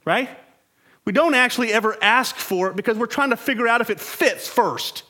[0.05, 0.29] Right?
[1.09, 3.99] We don't actually ever ask for it because we're trying to figure out if it
[3.99, 5.01] fits first.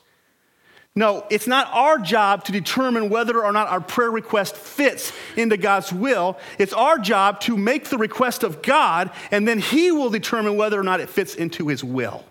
[0.96, 5.58] No, it's not our job to determine whether or not our prayer request fits into
[5.58, 6.38] God's will.
[6.58, 10.80] It's our job to make the request of God, and then He will determine whether
[10.80, 12.24] or not it fits into His will.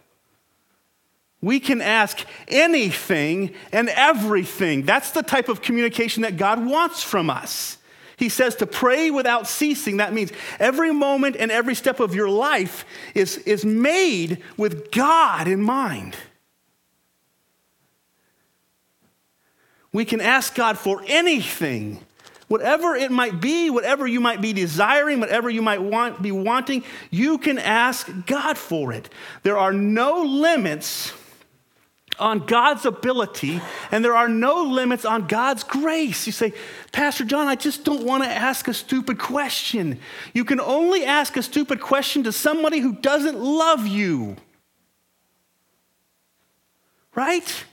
[1.42, 4.86] We can ask anything and everything.
[4.86, 7.77] That's the type of communication that God wants from us.
[8.18, 9.98] He says to pray without ceasing.
[9.98, 15.46] That means every moment and every step of your life is, is made with God
[15.46, 16.16] in mind.
[19.92, 22.04] We can ask God for anything,
[22.48, 26.82] whatever it might be, whatever you might be desiring, whatever you might want, be wanting,
[27.10, 29.08] you can ask God for it.
[29.44, 31.12] There are no limits
[32.18, 36.26] on God's ability, and there are no limits on God's grace.
[36.26, 36.52] You say,
[36.92, 40.00] Pastor John, I just don't want to ask a stupid question.
[40.34, 44.36] You can only ask a stupid question to somebody who doesn't love you.
[47.14, 47.64] Right?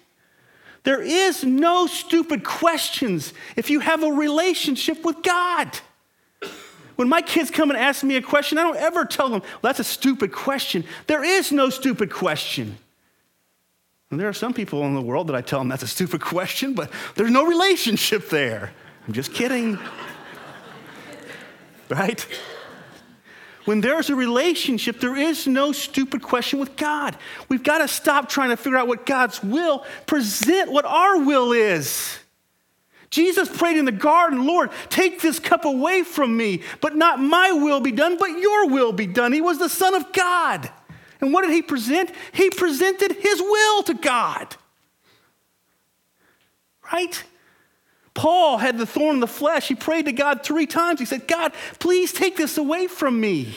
[0.84, 5.80] There is no stupid questions if you have a relationship with God.
[6.96, 9.60] When my kids come and ask me a question, I don't ever tell them, well,
[9.64, 10.86] that's a stupid question.
[11.08, 12.78] There is no stupid question.
[14.16, 16.22] And there are some people in the world that I tell them that's a stupid
[16.22, 18.72] question, but there's no relationship there.
[19.06, 19.78] I'm just kidding.
[21.90, 22.26] right?
[23.66, 27.18] When there's a relationship, there is no stupid question with God.
[27.50, 31.52] We've got to stop trying to figure out what God's will, present what our will
[31.52, 32.18] is.
[33.10, 37.52] Jesus prayed in the garden, Lord, take this cup away from me, but not my
[37.52, 39.34] will be done, but your will be done.
[39.34, 40.72] He was the Son of God.
[41.26, 42.12] And what did he present?
[42.34, 44.56] He presented his will to God.
[46.94, 47.24] Right?
[48.14, 49.68] Paul had the thorn in the flesh.
[49.68, 51.00] He prayed to God three times.
[51.00, 53.56] He said, God, please take this away from me.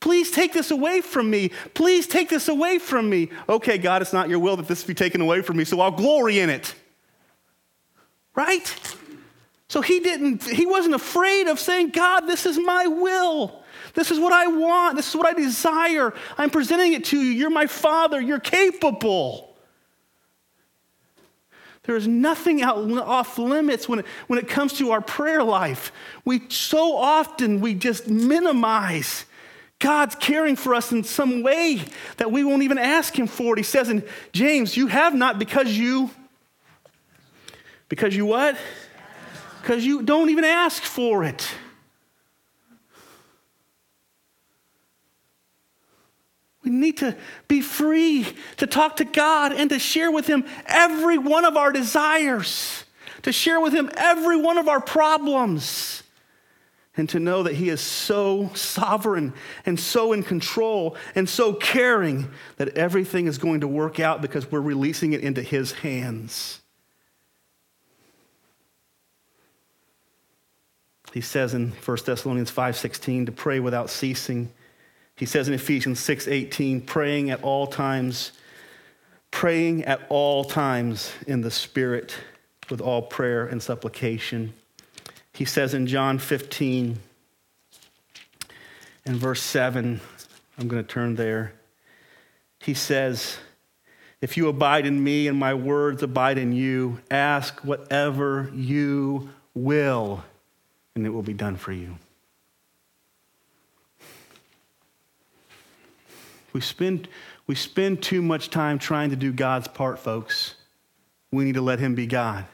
[0.00, 1.52] Please take this away from me.
[1.74, 3.28] Please take this away from me.
[3.48, 5.92] Okay, God, it's not your will that this be taken away from me, so I'll
[5.92, 6.74] glory in it.
[8.34, 8.96] Right?
[9.68, 13.61] So he didn't, he wasn't afraid of saying, God, this is my will.
[13.94, 14.96] This is what I want.
[14.96, 16.14] This is what I desire.
[16.38, 17.30] I'm presenting it to you.
[17.30, 18.20] You're my father.
[18.20, 19.54] You're capable.
[21.84, 25.92] There is nothing out off limits when it, when it comes to our prayer life.
[26.24, 29.24] We so often we just minimize
[29.80, 31.82] God's caring for us in some way
[32.18, 33.58] that we won't even ask him for it.
[33.58, 36.10] He says in James, you have not because you
[37.88, 38.56] because you what?
[39.60, 41.46] Because you don't even ask for it.
[46.64, 47.16] We need to
[47.48, 48.26] be free
[48.58, 52.84] to talk to God and to share with Him every one of our desires,
[53.22, 56.04] to share with Him every one of our problems,
[56.96, 59.32] and to know that He is so sovereign
[59.66, 64.50] and so in control and so caring that everything is going to work out because
[64.50, 66.60] we're releasing it into His hands.
[71.12, 74.52] He says in 1 Thessalonians 5:16 to pray without ceasing.
[75.16, 78.32] He says in Ephesians 6:18, praying at all times,
[79.30, 82.14] praying at all times in the Spirit
[82.70, 84.54] with all prayer and supplication.
[85.32, 86.98] He says in John 15
[89.04, 90.00] and verse 7,
[90.58, 91.54] I'm going to turn there.
[92.60, 93.38] He says,
[94.20, 100.22] If you abide in me and my words abide in you, ask whatever you will,
[100.94, 101.96] and it will be done for you.
[106.52, 107.08] We spend,
[107.46, 110.56] we spend too much time trying to do God's part, folks.
[111.30, 112.46] We need to let Him be God.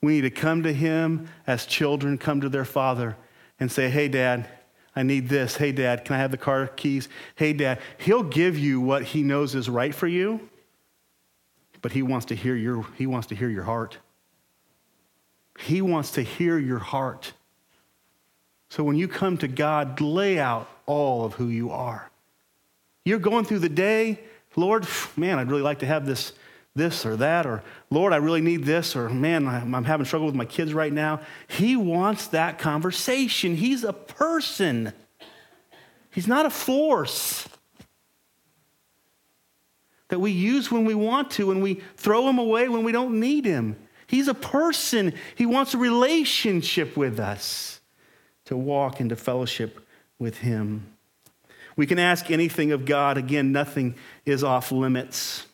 [0.00, 3.16] We need to come to Him as children come to their Father
[3.58, 4.48] and say, Hey, Dad,
[4.94, 5.56] I need this.
[5.56, 7.08] Hey, Dad, can I have the car keys?
[7.34, 7.80] Hey, Dad.
[7.98, 10.48] He'll give you what He knows is right for you,
[11.80, 13.98] but He wants to hear your, he wants to hear your heart.
[15.58, 17.32] He wants to hear your heart.
[18.68, 22.10] So when you come to God, lay out all of who you are.
[23.04, 24.20] You're going through the day,
[24.56, 24.86] Lord,
[25.16, 26.32] man, I'd really like to have this,
[26.74, 30.34] this or that, or Lord, I really need this, or man, I'm having trouble with
[30.34, 31.20] my kids right now.
[31.48, 33.56] He wants that conversation.
[33.56, 34.92] He's a person,
[36.10, 37.48] he's not a force
[40.08, 43.18] that we use when we want to and we throw him away when we don't
[43.18, 43.76] need him.
[44.06, 45.14] He's a person.
[45.36, 47.80] He wants a relationship with us
[48.44, 49.80] to walk into fellowship
[50.18, 50.91] with him.
[51.76, 53.16] We can ask anything of God.
[53.16, 53.94] Again, nothing
[54.24, 55.46] is off limits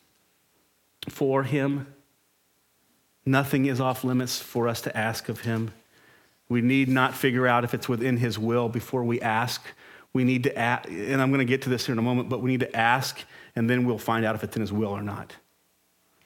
[1.09, 1.87] for Him.
[3.25, 5.73] Nothing is off limits for us to ask of Him.
[6.49, 9.62] We need not figure out if it's within His will before we ask.
[10.12, 12.31] We need to ask, and I'm going to get to this here in a moment,
[12.31, 13.23] but we need to ask,
[13.55, 15.37] and then we'll find out if it's in His will or not.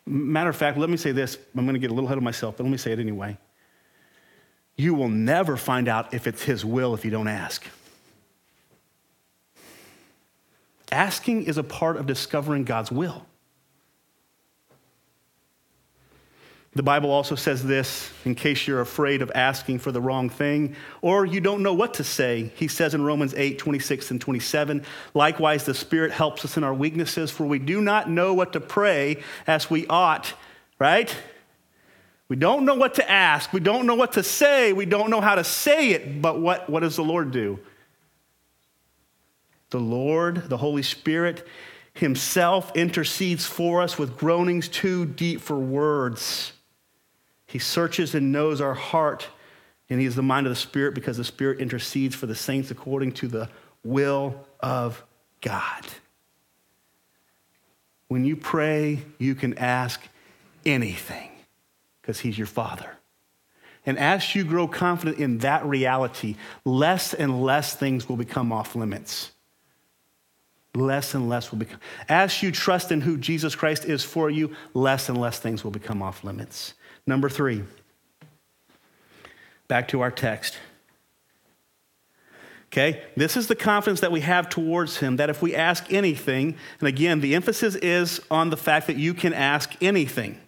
[0.07, 1.39] Matter of fact, let me say this.
[1.57, 3.37] I'm going to get a little ahead of myself, but let me say it anyway.
[4.77, 7.67] You will never find out if it's His will if you don't ask.
[10.93, 13.27] Asking is a part of discovering God's will.
[16.75, 20.75] The Bible also says this in case you're afraid of asking for the wrong thing
[21.03, 22.51] or you don't know what to say.
[22.57, 26.73] He says in Romans 8, 26 and 27, likewise, the Spirit helps us in our
[26.73, 30.33] weaknesses, for we do not know what to pray as we ought,
[30.79, 31.15] right?
[32.29, 33.53] We don't know what to ask.
[33.53, 34.73] We don't know what to say.
[34.73, 36.23] We don't know how to say it.
[36.23, 37.61] But what, what does the Lord do?
[39.73, 41.47] The Lord, the Holy Spirit,
[41.95, 46.53] Himself intercedes for us with groanings too deep for words.
[47.47, 49.29] He searches and knows our heart,
[49.89, 52.71] and He is the mind of the Spirit because the Spirit intercedes for the saints
[52.71, 53.49] according to the
[53.83, 55.03] will of
[55.41, 55.87] God.
[58.09, 60.03] When you pray, you can ask
[60.67, 61.31] anything
[62.01, 62.91] because He's your Father.
[63.87, 68.77] And as you grow confident in that reality, less and less things will become off
[68.77, 69.32] limits.
[70.75, 71.81] Less and less will become.
[72.09, 75.71] As you trust in who Jesus Christ is for you, less and less things will
[75.71, 76.73] become off limits.
[77.07, 77.65] Number three,
[79.69, 80.57] back to our text.
[82.69, 86.57] Okay, this is the confidence that we have towards Him that if we ask anything,
[86.81, 90.41] and again, the emphasis is on the fact that you can ask anything.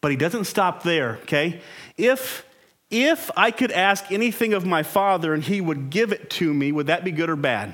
[0.00, 1.60] But He doesn't stop there, okay?
[1.96, 2.44] If
[2.90, 6.72] if I could ask anything of my Father and He would give it to me,
[6.72, 7.72] would that be good or bad?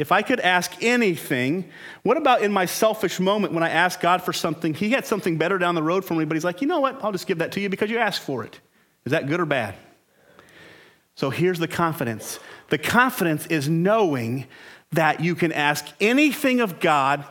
[0.00, 1.70] If I could ask anything,
[2.04, 4.72] what about in my selfish moment when I ask God for something?
[4.72, 7.04] He had something better down the road for me, but He's like, you know what?
[7.04, 8.60] I'll just give that to you because you asked for it.
[9.04, 9.74] Is that good or bad?
[11.16, 12.38] So here's the confidence
[12.70, 14.46] the confidence is knowing
[14.92, 17.22] that you can ask anything of God,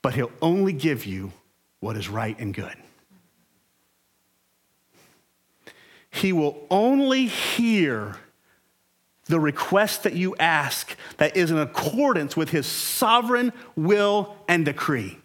[0.00, 1.32] but He'll only give you
[1.80, 2.76] what is right and good.
[6.08, 8.16] He will only hear
[9.30, 15.20] the request that you ask that is in accordance with his sovereign will and decree.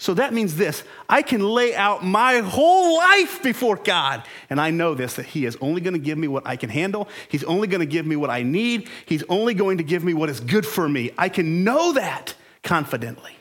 [0.00, 4.70] So that means this I can lay out my whole life before God, and I
[4.70, 7.06] know this that He is only going to give me what I can handle.
[7.28, 8.88] He's only going to give me what I need.
[9.04, 11.10] He's only going to give me what is good for me.
[11.18, 13.36] I can know that confidently.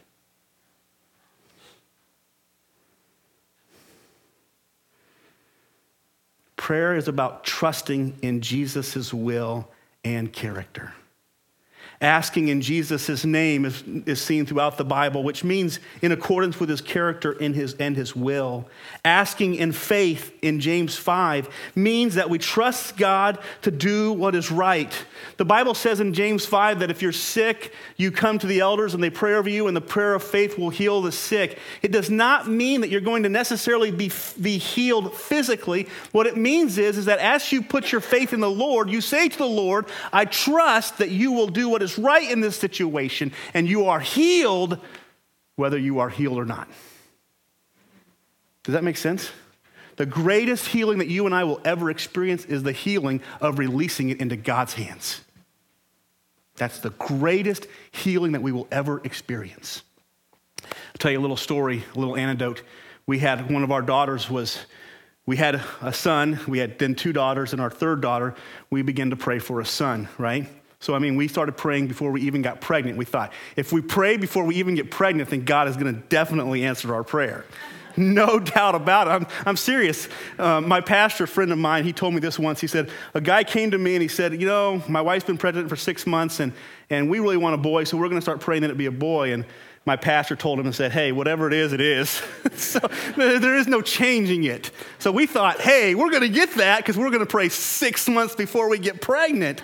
[6.60, 9.70] Prayer is about trusting in Jesus' will
[10.04, 10.92] and character.
[12.02, 16.70] Asking in Jesus' name is, is seen throughout the Bible, which means in accordance with
[16.70, 18.70] his character and his, and his will.
[19.04, 24.50] Asking in faith in James 5 means that we trust God to do what is
[24.50, 24.94] right.
[25.36, 28.94] The Bible says in James 5 that if you're sick, you come to the elders
[28.94, 31.60] and they pray over you, and the prayer of faith will heal the sick.
[31.82, 35.90] It does not mean that you're going to necessarily be, be healed physically.
[36.14, 39.02] What it means is, is that as you put your faith in the Lord, you
[39.02, 42.42] say to the Lord, I trust that you will do what is is right in
[42.42, 44.80] this situation, and you are healed
[45.56, 46.68] whether you are healed or not.
[48.64, 49.30] Does that make sense?
[49.98, 54.10] The greatest healing that you and I will ever experience is the healing of releasing
[54.10, 55.22] it into God's hands.
[56.56, 59.82] That's the greatest healing that we will ever experience.
[60.64, 62.64] I'll tell you a little story, a little anecdote.
[63.08, 64.60] We had one of our daughters was
[65.26, 68.36] we had a son, we had then two daughters, and our third daughter,
[68.70, 70.48] we began to pray for a son, right?
[70.82, 72.98] So, I mean, we started praying before we even got pregnant.
[72.98, 76.02] We thought, if we pray before we even get pregnant, then God is going to
[76.08, 77.44] definitely answer our prayer.
[77.98, 79.10] No doubt about it.
[79.12, 80.08] I'm, I'm serious.
[80.38, 82.62] Uh, my pastor, friend of mine, he told me this once.
[82.62, 85.38] He said, A guy came to me and he said, You know, my wife's been
[85.38, 86.54] pregnant for six months and,
[86.90, 88.86] and we really want a boy, so we're going to start praying that it be
[88.86, 89.34] a boy.
[89.34, 89.44] And
[89.86, 92.22] my pastor told him and said, Hey, whatever it is, it is.
[92.56, 92.80] so
[93.18, 94.72] there is no changing it.
[95.00, 98.08] So we thought, Hey, we're going to get that because we're going to pray six
[98.08, 99.62] months before we get pregnant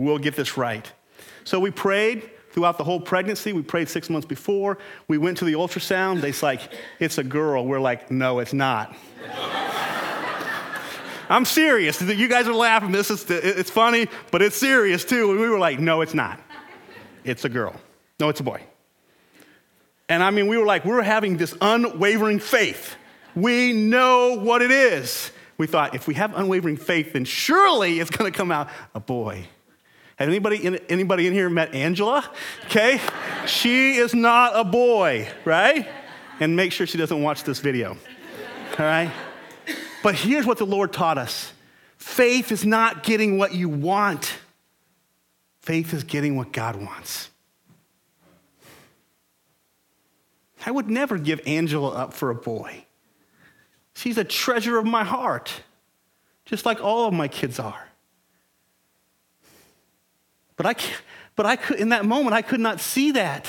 [0.00, 0.90] we'll get this right.
[1.44, 3.52] So we prayed throughout the whole pregnancy.
[3.52, 4.78] We prayed six months before.
[5.08, 6.20] We went to the ultrasound.
[6.20, 6.60] They're like,
[6.98, 7.66] it's a girl.
[7.66, 8.96] We're like, no, it's not.
[11.28, 12.00] I'm serious.
[12.00, 12.90] You guys are laughing.
[12.90, 15.30] This is it's funny, but it's serious too.
[15.30, 16.40] And we were like, no, it's not.
[17.22, 17.80] It's a girl.
[18.18, 18.62] No, it's a boy.
[20.08, 22.96] And I mean, we were like, we're having this unwavering faith.
[23.36, 25.30] We know what it is.
[25.56, 28.98] We thought, if we have unwavering faith, then surely it's going to come out a
[28.98, 29.46] boy.
[30.20, 32.30] Anybody in, anybody in here met Angela?
[32.66, 33.00] Okay?
[33.46, 35.88] she is not a boy, right?
[36.38, 37.96] And make sure she doesn't watch this video.
[38.78, 39.10] All right?
[40.02, 41.52] But here's what the Lord taught us
[41.96, 44.38] faith is not getting what you want,
[45.60, 47.30] faith is getting what God wants.
[50.66, 52.84] I would never give Angela up for a boy.
[53.94, 55.62] She's a treasure of my heart,
[56.44, 57.89] just like all of my kids are.
[60.60, 60.76] But I,
[61.36, 63.48] but I could, in that moment, I could not see that.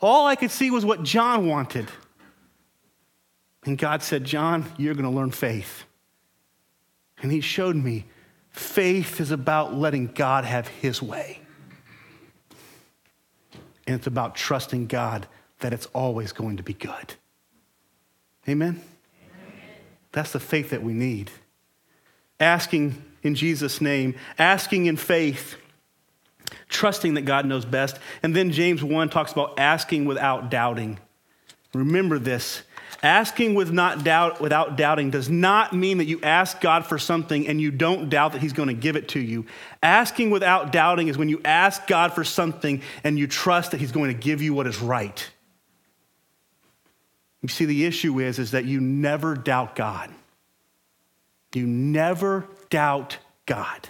[0.00, 1.86] All I could see was what John wanted.
[3.64, 5.84] And God said, John, you're going to learn faith.
[7.22, 8.06] And he showed me
[8.50, 11.38] faith is about letting God have his way.
[13.86, 15.28] And it's about trusting God
[15.60, 17.14] that it's always going to be good.
[18.48, 18.82] Amen?
[18.82, 18.82] Amen?
[20.10, 21.30] That's the faith that we need.
[22.40, 25.58] Asking in Jesus' name, asking in faith,
[26.72, 27.98] trusting that God knows best.
[28.22, 30.98] And then James 1 talks about asking without doubting.
[31.74, 32.62] Remember this.
[33.02, 37.48] Asking with not doubt, without doubting does not mean that you ask God for something
[37.48, 39.44] and you don't doubt that He's going to give it to you.
[39.82, 43.90] Asking without doubting is when you ask God for something and you trust that He's
[43.90, 45.30] going to give you what is right.
[47.40, 50.10] You see, the issue is, is that you never doubt God.
[51.54, 53.88] You never doubt God.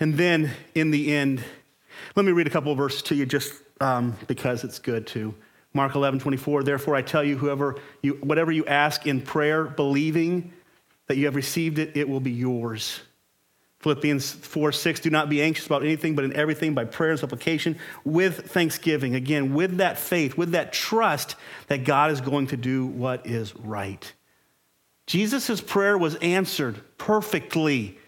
[0.00, 1.44] And then in the end,
[2.16, 5.34] let me read a couple of verses to you just um, because it's good to.
[5.72, 10.52] Mark 11, 24, therefore I tell you, whoever you, whatever you ask in prayer, believing
[11.06, 13.00] that you have received it, it will be yours.
[13.80, 17.20] Philippians 4, 6, do not be anxious about anything, but in everything by prayer and
[17.20, 19.14] supplication with thanksgiving.
[19.14, 21.36] Again, with that faith, with that trust
[21.68, 24.12] that God is going to do what is right.
[25.06, 27.98] Jesus' prayer was answered perfectly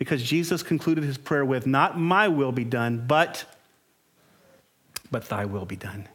[0.00, 3.44] because Jesus concluded his prayer with, Not my will be done, but,
[5.10, 6.08] but thy will be done.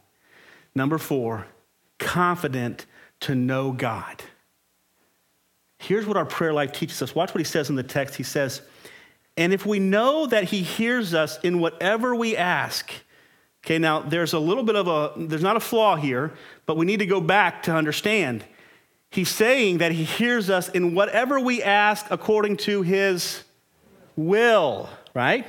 [0.73, 1.45] Number four,
[1.99, 2.88] confident
[3.19, 4.23] to know God.
[5.77, 7.13] Here's what our prayer life teaches us.
[7.13, 8.15] Watch what he says in the text.
[8.15, 8.63] He says,
[9.38, 12.91] And if we know that he hears us in whatever we ask,
[13.63, 16.33] okay, now there's a little bit of a, there's not a flaw here,
[16.65, 18.45] but we need to go back to understand.
[19.11, 23.43] He's saying that he hears us in whatever we ask according to his
[24.16, 25.45] will, right?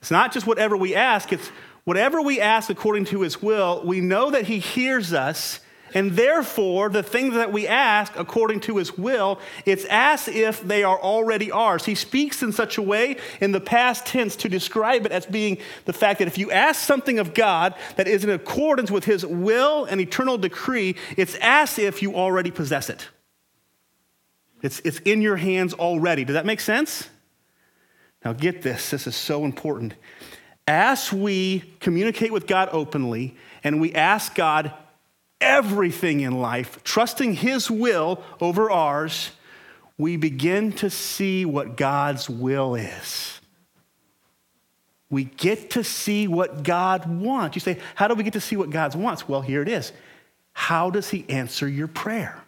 [0.00, 1.50] It's not just whatever we ask, it's
[1.86, 5.60] Whatever we ask according to his will, we know that he hears us,
[5.94, 10.82] and therefore the things that we ask according to his will, it's as if they
[10.82, 11.84] are already ours.
[11.84, 15.58] He speaks in such a way in the past tense to describe it as being
[15.84, 19.24] the fact that if you ask something of God that is in accordance with his
[19.24, 23.06] will and eternal decree, it's as if you already possess it.
[24.60, 26.24] It's, it's in your hands already.
[26.24, 27.08] Does that make sense?
[28.26, 29.94] Now, get this, this is so important
[30.66, 34.72] as we communicate with God openly and we ask God
[35.40, 39.30] everything in life, trusting His will over ours,
[39.96, 43.40] we begin to see what God's will is.
[45.08, 47.54] We get to see what God wants.
[47.54, 49.28] You say, How do we get to see what God wants?
[49.28, 49.92] Well, here it is.
[50.52, 52.42] How does He answer your prayer?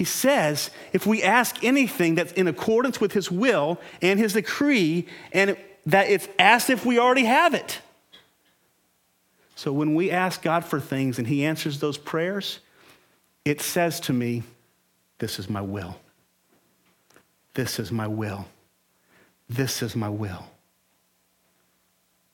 [0.00, 5.06] He says if we ask anything that's in accordance with his will and his decree,
[5.30, 7.82] and that it's as if we already have it.
[9.56, 12.60] So when we ask God for things and he answers those prayers,
[13.44, 14.42] it says to me,
[15.18, 16.00] This is my will.
[17.52, 18.46] This is my will.
[19.50, 20.46] This is my will.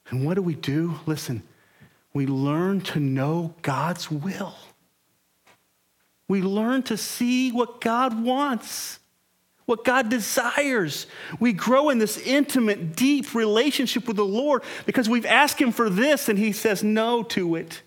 [0.09, 1.01] And what do we do?
[1.05, 1.43] Listen,
[2.13, 4.55] we learn to know God's will.
[6.27, 8.99] We learn to see what God wants,
[9.65, 11.07] what God desires.
[11.39, 15.89] We grow in this intimate, deep relationship with the Lord because we've asked Him for
[15.89, 17.81] this and He says no to it.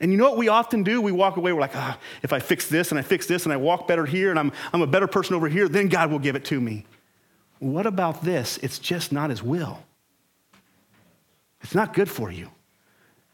[0.00, 1.02] And you know what we often do?
[1.02, 3.52] We walk away, we're like, ah, if I fix this and I fix this and
[3.52, 6.20] I walk better here and I'm, I'm a better person over here, then God will
[6.20, 6.86] give it to me.
[7.58, 8.58] What about this?
[8.62, 9.82] It's just not His will.
[11.62, 12.50] It's not good for you.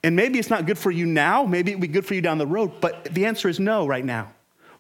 [0.05, 2.37] And maybe it's not good for you now, maybe it'll be good for you down
[2.37, 4.33] the road, but the answer is no right now.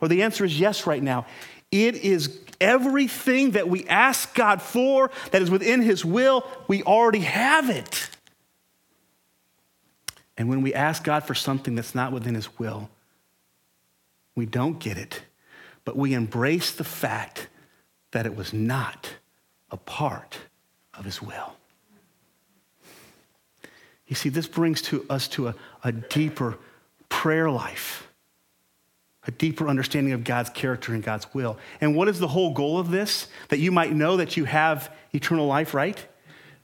[0.02, 1.24] Or the answer is yes right now.
[1.72, 7.20] It is everything that we ask God for that is within His will, we already
[7.20, 8.10] have it.
[10.36, 12.90] And when we ask God for something that's not within His will,
[14.34, 15.22] we don't get it,
[15.86, 17.48] but we embrace the fact
[18.10, 19.14] that it was not
[19.70, 20.36] a part
[20.92, 21.56] of His will.
[24.06, 26.58] You see, this brings to us to a, a deeper
[27.08, 28.08] prayer life,
[29.26, 31.58] a deeper understanding of God's character and God's will.
[31.80, 33.28] And what is the whole goal of this?
[33.48, 36.04] That you might know that you have eternal life, right?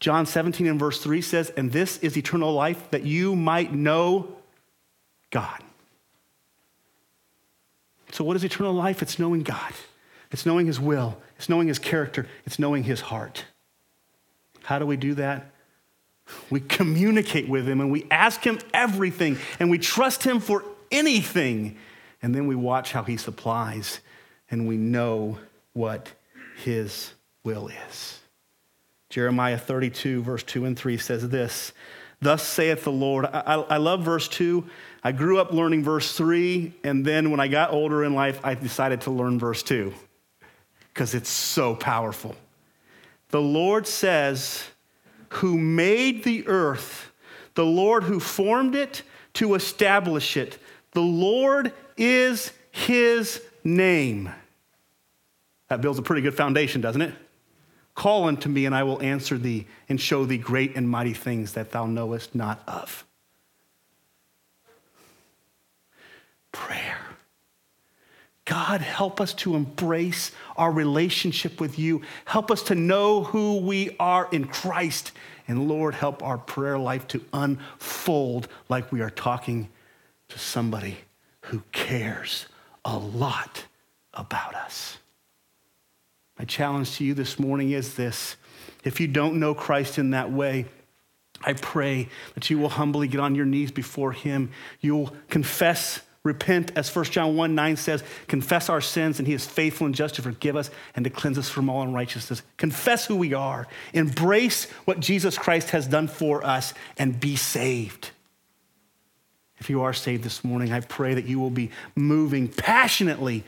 [0.01, 4.37] John 17 and verse 3 says, And this is eternal life, that you might know
[5.31, 5.63] God.
[8.13, 9.03] So, what is eternal life?
[9.03, 9.73] It's knowing God,
[10.31, 13.45] it's knowing His will, it's knowing His character, it's knowing His heart.
[14.65, 15.53] How do we do that?
[16.51, 21.77] We communicate with him and we ask him everything and we trust him for anything.
[22.23, 24.01] And then we watch how he supplies
[24.51, 25.39] and we know
[25.73, 26.11] what
[26.57, 27.13] his
[27.45, 28.21] will is.
[29.09, 31.73] Jeremiah 32, verse 2 and 3 says this
[32.21, 33.27] Thus saith the Lord.
[33.27, 34.65] I, I, I, love verse 2.
[35.03, 38.55] I grew up learning verse 3, and then when I got older in life, I
[38.55, 39.93] decided to learn verse 2
[40.93, 42.37] because it's so powerful.
[43.31, 44.65] The Lord says,
[45.35, 47.11] Who made the earth,
[47.55, 49.03] the Lord who formed it
[49.35, 50.59] to establish it,
[50.93, 54.31] the Lord is his name.
[55.69, 57.15] That builds a pretty good foundation, doesn't it?
[57.95, 61.53] Call unto me, and I will answer thee and show thee great and mighty things
[61.53, 63.05] that thou knowest not of.
[66.53, 67.00] Prayer.
[68.51, 72.03] God, help us to embrace our relationship with you.
[72.25, 75.13] Help us to know who we are in Christ.
[75.47, 79.69] And Lord, help our prayer life to unfold like we are talking
[80.31, 80.97] to somebody
[81.43, 82.47] who cares
[82.85, 83.67] a lot
[84.15, 84.99] about us.
[86.37, 88.35] My challenge to you this morning is this
[88.83, 90.65] if you don't know Christ in that way,
[91.45, 94.51] I pray that you will humbly get on your knees before Him.
[94.81, 99.47] You'll confess, repent, as 1 John 1 9 says, confess our sins, and He is
[99.47, 102.43] faithful and just to forgive us and to cleanse us from all unrighteousness.
[102.57, 108.11] Confess who we are, embrace what Jesus Christ has done for us, and be saved.
[109.59, 113.45] If you are saved this morning, I pray that you will be moving passionately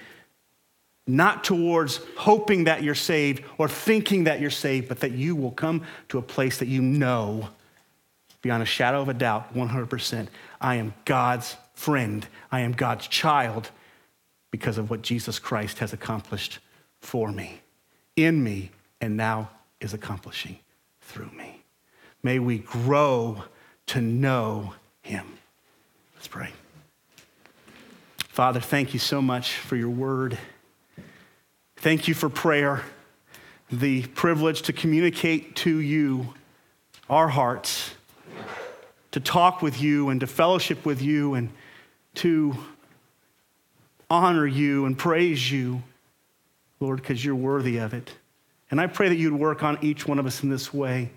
[1.07, 5.51] not towards hoping that you're saved or thinking that you're saved, but that you will
[5.51, 7.49] come to a place that you know
[8.41, 10.29] beyond a shadow of a doubt 100%
[10.61, 13.71] I am God's friend, I am God's child
[14.51, 16.59] because of what Jesus Christ has accomplished
[17.01, 17.61] for me,
[18.17, 18.71] in me,
[19.01, 19.51] and now
[19.81, 20.59] is accomplishing
[21.01, 21.63] through me.
[22.23, 23.45] May we grow
[23.87, 25.27] to know him.
[26.15, 26.51] Let's pray.
[28.29, 30.39] Father, thank you so much for your word.
[31.77, 32.83] Thank you for prayer,
[33.71, 36.33] the privilege to communicate to you
[37.11, 37.95] our hearts,
[39.11, 41.51] to talk with you and to fellowship with you and
[42.17, 42.57] to
[44.11, 45.83] honor you and praise you,
[46.81, 48.11] Lord, because you're worthy of it.
[48.71, 51.11] And I pray that you'd work on each one of us in this way,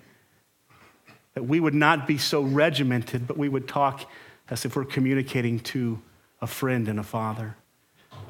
[1.33, 4.09] that we would not be so regimented, but we would talk
[4.49, 5.99] as if we're communicating to
[6.41, 7.55] a friend and a father.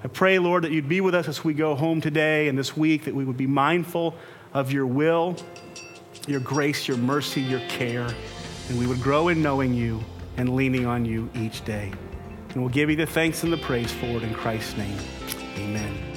[0.04, 2.78] I pray, Lord, that you'd be with us as we go home today and this
[2.78, 4.16] week, that we would be mindful
[4.54, 5.36] of your will,
[6.28, 8.08] your grace, your mercy, your care,
[8.70, 10.04] and we would grow in knowing you
[10.38, 11.92] and leaning on you each day.
[12.56, 14.98] And we'll give you the thanks and the praise for it in Christ's name.
[15.58, 16.15] Amen.